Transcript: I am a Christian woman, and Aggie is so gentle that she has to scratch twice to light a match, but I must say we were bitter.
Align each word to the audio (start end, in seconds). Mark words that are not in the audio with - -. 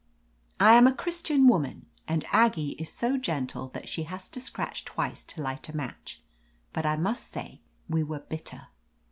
I 0.59 0.73
am 0.73 0.87
a 0.87 0.95
Christian 0.95 1.47
woman, 1.47 1.85
and 2.07 2.25
Aggie 2.31 2.71
is 2.79 2.91
so 2.91 3.17
gentle 3.17 3.67
that 3.75 3.87
she 3.87 4.05
has 4.05 4.29
to 4.31 4.41
scratch 4.41 4.83
twice 4.83 5.23
to 5.25 5.43
light 5.43 5.69
a 5.69 5.77
match, 5.77 6.23
but 6.73 6.87
I 6.87 6.95
must 6.95 7.27
say 7.27 7.61
we 7.87 8.01
were 8.01 8.21
bitter. 8.21 8.69